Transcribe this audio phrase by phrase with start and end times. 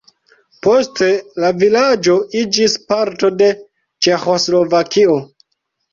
[0.67, 1.09] Poste
[1.43, 3.51] la vilaĝo iĝis parto de
[4.07, 5.19] Ĉeĥoslovakio.